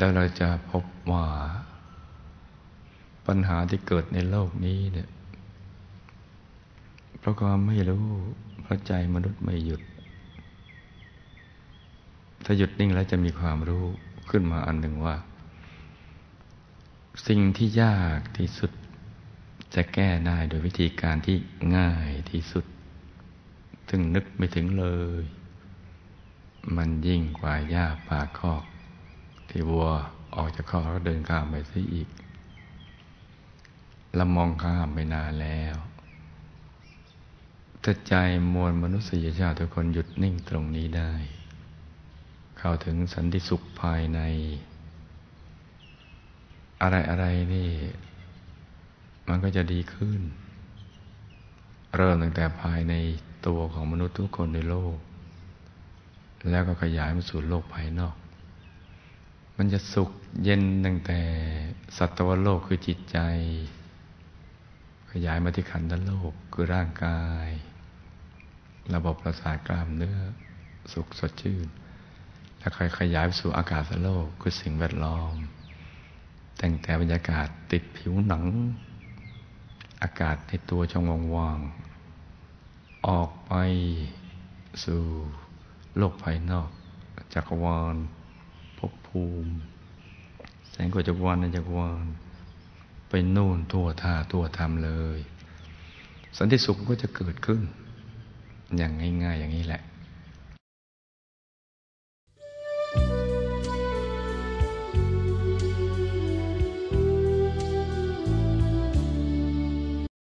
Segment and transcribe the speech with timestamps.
[0.00, 1.26] แล้วเราจะพบว่า
[3.26, 5.08] ปัญหาที่เกิดในโลกนี้เนี่ย
[7.18, 8.06] เพราะความไม่รู้
[8.62, 9.82] เพราะใจมนุษย์ไม่หยุด
[12.44, 13.84] ถ้าหยุดนิ่งแล้วจะมีความรู้
[14.30, 15.16] ขึ้นมาอันหนึ่งว่า
[17.26, 18.70] สิ่งที่ยากที่สุด
[19.74, 21.36] จะแก้ได้โดยวิธีการที่
[21.76, 22.64] ง่ายที่สุด
[23.90, 24.86] ถึงนึกไม่ถึงเล
[25.22, 25.24] ย
[26.76, 28.64] มันยิ่งกว่าหญ้าป่าคอก
[29.50, 29.88] ที่วัว
[30.36, 32.08] ออกจากคอกแล้วเดินข้ามไปซิอีก
[34.16, 35.76] เรามองข้ามไปนานแล้ว
[37.82, 38.14] ถ้าใจ
[38.54, 41.12] มวลมนุษยชาติทุกคนหยุดนิ่งตรงนี้ได้
[42.58, 44.20] เข้าถึงสันติสุขภายใน
[46.82, 47.70] อะไรอะไรนี่
[49.28, 50.20] มันก็จะดีขึ้น
[51.96, 52.94] เริ่มตั้งแต่ภายใน
[53.46, 54.96] ตัวของมนุษย์ทุกคนในโลก
[56.50, 58.14] แล้วก็ขยายมาสู่โลกภายนอก
[59.62, 60.10] มันจะสุข
[60.44, 61.20] เย็นตั้งแต่
[61.96, 63.18] สัตวโลกคือจิตใจ
[65.10, 67.48] ขยายมาที่ขันธ์โลกคือร่างกาย
[68.94, 70.18] ระบบประสาทกล้ามเนื้อ
[70.92, 71.66] สุขสดชื่น
[72.58, 75.34] แล้วค่อยขยายไปสู่อากาศโลกคือสิ่งแวดล้อม
[76.60, 78.44] ตั้งแต่บรรยากาศติดผิวหนัง
[80.02, 81.04] อากาศในตัวช่อง
[81.36, 83.52] ว่างๆออกไป
[84.84, 85.02] สู่
[85.96, 86.68] โลกภายนอก
[87.34, 87.96] จักรวาล
[88.80, 89.52] ภพภูมิ
[90.70, 92.06] แสงกว่าจักรวาลในจักรวาล
[93.08, 95.18] ไปนู่นทั่วท่าทั่วธรรมเลย
[96.38, 97.62] สันติสุขก็จะเกิดขึ้น
[98.76, 98.92] อย่าง
[99.24, 99.82] ง่าย ๆ อย่างนี้แหละ